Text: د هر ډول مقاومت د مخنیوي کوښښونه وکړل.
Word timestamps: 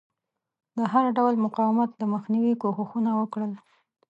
د 0.77 0.79
هر 0.91 1.05
ډول 1.17 1.33
مقاومت 1.45 1.89
د 1.95 2.01
مخنیوي 2.13 2.53
کوښښونه 2.61 3.11
وکړل. 3.15 3.51